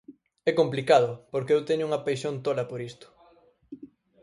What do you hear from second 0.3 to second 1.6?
É complicado, porque